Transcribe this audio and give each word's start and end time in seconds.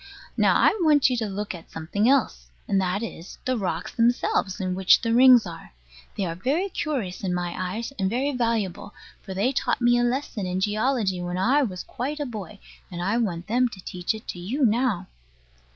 Now 0.35 0.55
I 0.55 0.75
want 0.81 1.11
you 1.11 1.17
to 1.17 1.27
look 1.27 1.53
at 1.53 1.69
something 1.69 2.09
else: 2.09 2.49
and 2.67 2.81
that 2.81 3.03
is, 3.03 3.37
the 3.45 3.55
rocks 3.55 3.93
themselves, 3.93 4.59
in 4.59 4.73
which 4.73 4.99
the 4.99 5.13
rings 5.13 5.45
are. 5.45 5.73
They 6.17 6.25
are 6.25 6.33
very 6.33 6.69
curious 6.69 7.23
in 7.23 7.35
my 7.35 7.53
eyes, 7.55 7.93
and 7.99 8.09
very 8.09 8.31
valuable; 8.31 8.95
for 9.21 9.35
they 9.35 9.51
taught 9.51 9.79
me 9.79 9.99
a 9.99 10.03
lesson 10.03 10.47
in 10.47 10.59
geology 10.59 11.21
when 11.21 11.37
I 11.37 11.61
was 11.61 11.83
quite 11.83 12.19
a 12.19 12.25
boy: 12.25 12.57
and 12.89 12.99
I 12.99 13.17
want 13.17 13.45
them 13.45 13.67
to 13.69 13.79
teach 13.79 14.15
it 14.15 14.27
to 14.29 14.39
you 14.39 14.65
now. 14.65 15.05